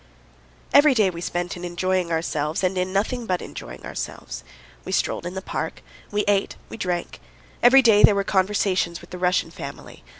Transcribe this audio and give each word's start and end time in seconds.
Every 0.73 0.95
day 0.95 1.11
we 1.11 1.21
spent 1.21 1.55
in 1.55 1.63
enjoying 1.63 2.11
ourselves 2.11 2.63
and 2.63 2.75
in 2.75 2.91
nothing 2.91 3.27
but 3.27 3.39
enjoying 3.39 3.85
ourselves; 3.85 4.43
we 4.83 4.91
strolled 4.91 5.27
in 5.27 5.35
the 5.35 5.43
park, 5.43 5.83
we 6.09 6.25
ate, 6.27 6.55
we 6.69 6.77
drank. 6.77 7.19
Every 7.61 7.83
day 7.83 8.01
there 8.01 8.15
were 8.15 8.23
conversations 8.23 8.99
with 8.99 9.11
the 9.11 9.19
Russian 9.19 9.51
family. 9.51 10.03